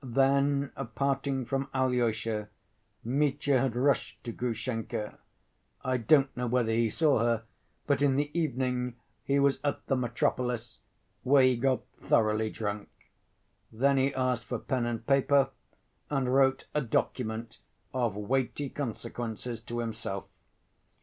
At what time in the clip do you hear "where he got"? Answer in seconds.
11.21-11.85